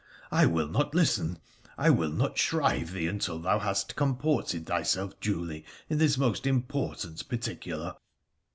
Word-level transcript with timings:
I 0.31 0.47
will 0.47 0.67
not 0.67 0.95
listen— 0.95 1.37
I 1.77 1.91
will 1.91 2.09
not 2.11 2.35
shrive 2.39 2.91
thee 2.91 3.05
until 3.05 3.37
thou 3.37 3.59
hast 3.59 3.95
comported 3.95 4.65
thyself 4.65 5.19
duly 5.19 5.63
in 5.91 5.99
this 5.99 6.17
must 6.17 6.47
important 6.47 7.29
particular 7.29 7.93